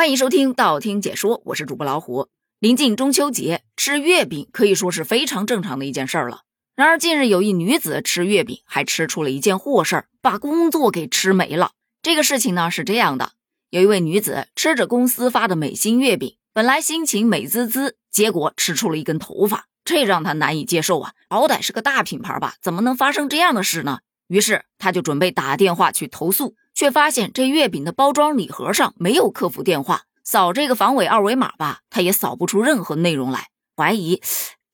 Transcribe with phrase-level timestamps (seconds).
[0.00, 2.28] 欢迎收听道听解说，我是主播老虎。
[2.58, 6.40] 临近中秋节，吃月饼可以说是非常正常的一件事儿了。
[6.74, 11.72] 然而，近日有一女子吃月饼，还吃出了一件祸事儿，把工作给吃没了。
[12.00, 13.32] 这个事情呢是这样的：
[13.68, 21.12] 有一位女子吃着公司发的美心月饼，本来心情美滋滋，结果吃出了一根头发，这让她难以接受啊！
[21.28, 23.98] 好歹是个大品牌吧，怎么能发生这样的事呢？
[24.28, 26.56] 于是，她就准备打电话去投诉。
[26.74, 34.20] 却发现这月饼的包装礼盒上没有客服电话，扫这个防伪二维码吧，他也扫不出任何内容来，怀疑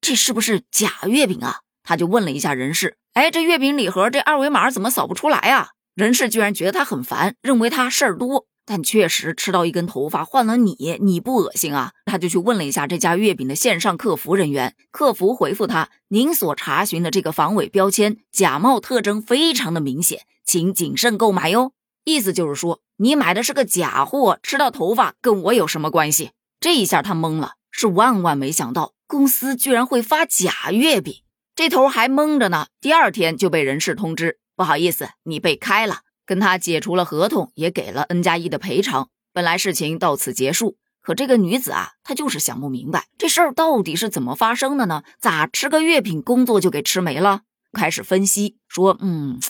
[0.00, 1.60] 这是不是假月饼啊？
[1.82, 5.70] 他就问了一下人事，哎，这月饼礼盒这二维码怎么扫不出来啊？
[5.94, 11.92] 人事居然觉得他很烦，认为他事儿多，但确实吃到一根头发换了你，你不恶心啊？
[12.04, 21.72] 他就去问了一下这家月饼的线上客服人员，客服回复他，您所查询的这个防伪标签假冒特征非常的明显，请谨慎购买哟。
[22.08, 26.30] 意思就是说，你买的是个假货，吃到头发跟我有什么关系？
[26.60, 31.12] 这一下他懵了，是万万没想到公司居然会发假月饼，
[31.56, 32.68] 这头还懵着呢。
[32.80, 39.08] 第二天就被人事通知，不好意思，你被开了，跟他解除了合同，也给了 N 加一的赔偿。
[39.32, 45.02] 本来事情到此结束，可这个女子啊，她就是想不明白这事儿到底是怎么发生的呢？
[45.18, 47.40] 咋吃个月饼工作就给吃没了？
[47.72, 49.40] 开始分析说，嗯。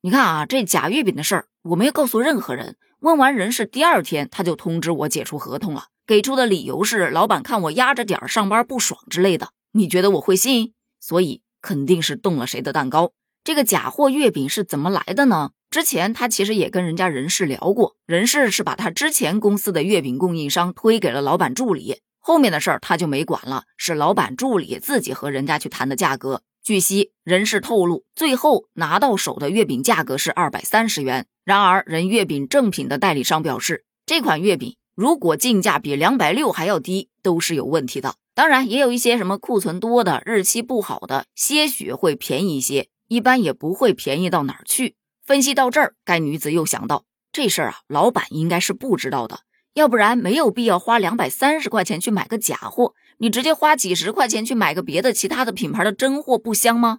[0.00, 2.76] 你看啊，这假月饼的事儿，我没有告诉任何人。
[3.00, 9.50] 问完人事，第二天他就通知我解除合同了，给出的理由是老板看我压着点儿上班不爽之类的。
[9.72, 10.72] 你觉得我会信？
[11.00, 13.12] 所以肯定是动了谁的蛋糕。
[13.44, 15.50] 这个假货月饼是怎么来的呢？
[15.70, 26.42] 之前他其实也跟人家人事聊过，人事是把他之前公司的月饼供应商推给了老板助理，后面的事儿他就没管了，是老板助理自己和人家去谈的价格。
[26.62, 31.26] 据悉，人事透露，最后拿到手的月饼价格是二百三十元。
[31.48, 38.16] 然而，人月饼正品的代理商表示，这款月饼如果进价比两百六还要低，都是有问题的。
[38.34, 44.96] 当然，也有一些什么库存多的、日期不好的，些许会便宜一些，一般也不会便宜到哪儿去。
[45.24, 49.40] 分析到这儿，该女子又想到，这事儿啊，老板应该是不知道的，
[49.72, 52.92] 要不然没有必要花两百三十块钱去买个假货。
[53.16, 56.98] 你直接花几十块钱去买个别的其他的品牌的真货不香吗？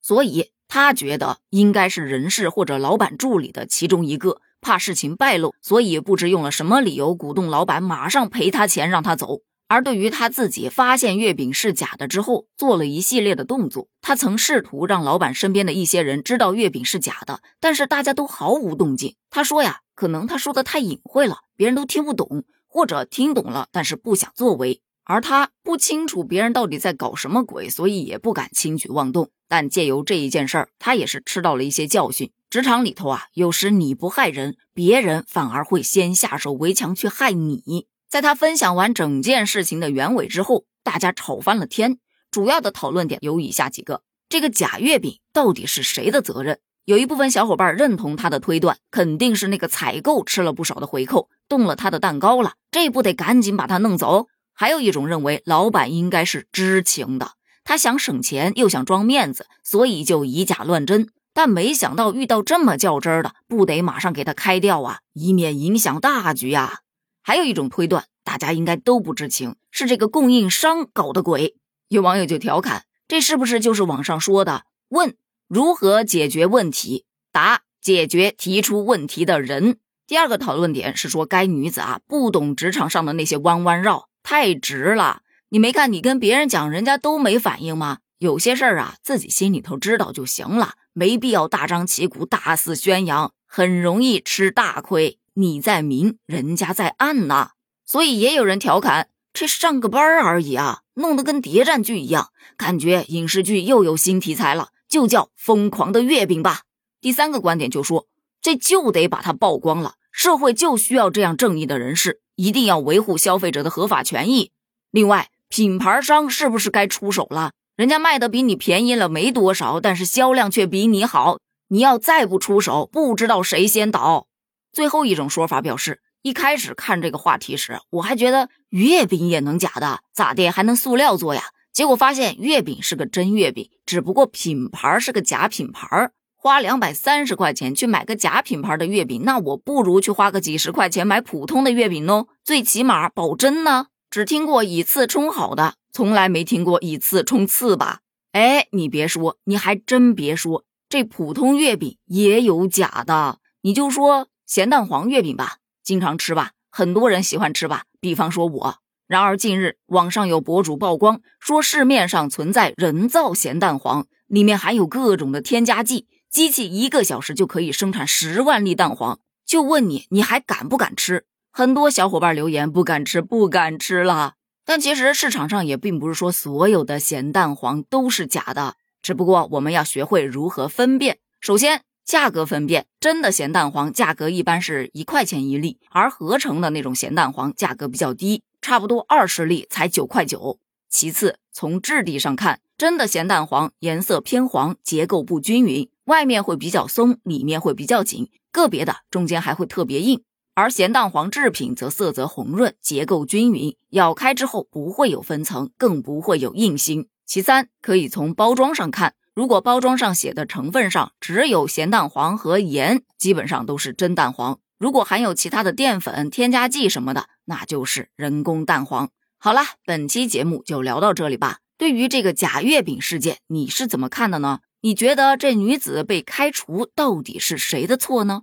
[0.00, 9.40] 所以他觉得应该是人事或者老板助理的其中一个，怕事情败露，所以不知用了什么理由鼓动老板马上赔他钱让他走。
[9.66, 13.88] 而对于他自己发现月饼是假的之后，做了一系列的动作。
[14.00, 19.16] 他曾试图让老板身边的一些人知道月饼是假的，但是大家都毫无动静。
[19.28, 24.80] 他说呀，可能他说的太隐晦了，别人都听不懂，或者听懂了，但是不想作为。
[25.04, 29.30] 而他不清楚别人到底在搞什么鬼，所以也不敢轻举妄动。
[29.50, 32.30] 但借由这一件事儿，他也是吃到了一些教训。
[32.48, 37.88] 职场里头啊，有时你不害人，别人反而会先下手为强去害你。
[38.08, 41.98] 在他分享完整件事情的原委之后，大家吵翻了天。
[42.30, 46.60] 主要的讨论点有以下几个：这个假月饼到底是谁的责任？
[46.84, 54.28] 有一部分小伙伴认同他的推断，肯定是那个采购吃了不少的回扣，动了他的蛋糕了，这不得赶紧把他弄走。
[54.54, 57.32] 还有一种认为，老板应该是知情的，
[57.70, 61.08] 他想省钱又想装面子，所以就以假乱真。
[61.32, 66.80] 但没想到遇到这么较真的，不得马上给他开掉啊，以免影响大局呀。
[67.22, 71.54] 还有一种推断，大家应该都不知情，是这个供应商搞的鬼。
[71.86, 75.14] 有网友就调侃，这是不是就是网上说的“问
[75.46, 79.78] 如何解决问题，答解决提出问题的人”？
[80.08, 84.08] 第二个讨论点是说，该女子啊，不懂职场上的那些弯弯绕。
[84.24, 87.98] 太直了，你没看你跟别人讲，人家都没反应吗？
[88.18, 95.18] 有些事儿啊，自己心里头知道就行了，没必要大张旗鼓、大肆宣扬，很容易吃大亏。
[95.34, 97.52] 你在明，人家在暗呐。
[97.84, 106.60] 所以也有人调侃，这上个班而已啊，弄得跟谍战剧一样，感觉影视剧又有新题材了，就叫疯狂的月饼吧。
[107.00, 108.06] 第三个观点就说，
[108.40, 112.20] 这就得把它曝光了，社会就需要这样正义的人士。
[112.36, 114.52] 一定要维护消费者的合法权益。
[114.90, 117.50] 另外，品牌商是不是该出手了？
[117.76, 121.38] 人家卖的比你便宜了没多少，但是销量却比你好。
[121.70, 124.28] 你要再不出手，不知道谁先倒。
[124.72, 131.42] 最后一种说法表示，一开始看这个话题时，我还觉得月饼也能假的，咋的还能塑料做呀？
[131.72, 136.12] 结果发现月饼是个真月饼，只不过品牌是个假品牌。
[136.36, 143.88] 花两百三十块钱去买个假品牌的月饼，那我不如去花个几十块钱买普通的月饼呢，最起码保真呢。
[144.10, 148.00] 只听过以次充好的，从来没听过以次充次吧？
[148.32, 153.38] 哎，你别说，你还真别说，这普通月饼也有假的。
[153.60, 158.78] 你就说咸蛋黄月饼吧，经常吃吧，很多人喜欢吃吧，比方说我。
[159.06, 169.20] 然而近日网上有博主曝光说，市面上存在人造咸蛋黄，里面含有各种的添加剂，机器一个小时就可以生产十万粒蛋黄。
[169.46, 171.26] 就问你，你还敢不敢吃？
[171.50, 174.34] 很多小伙伴留言不敢吃，不敢吃了。
[174.64, 181.18] 但其实市场上也并不是说所有的咸蛋黄都是假的，只不过我们要学会如何分辨。
[181.40, 181.82] 首先。
[182.02, 190.58] 价格分辨，真的咸蛋黄价格一般是一块钱一粒，而合成的那种咸蛋黄价格比较低，差不多二十粒才九块九。
[190.88, 200.20] 其次，从质地上看，真的咸蛋黄颜色偏黄，结构不均匀，外面会比较松，里面会比较紧，个别的中间还会特别硬。
[200.60, 207.08] 而咸蛋黄制品则色泽红润，结构均匀，咬开之后不会有分层，更不会有硬心。
[207.24, 209.14] 其三，可以从包装上看。
[209.32, 214.58] 如果包装上写的成分上只有咸蛋黄和盐，基本上都是真蛋黄。
[214.78, 219.08] 如果含有其他的淀粉、添加剂什么的，那就是人工蛋黄。
[219.38, 221.60] 好了，本期节目就聊到这里吧。
[221.78, 224.58] 对于这个假月饼事件，你是怎么看的呢？
[224.82, 228.42] 你觉得这女子被开除到底是谁的错呢？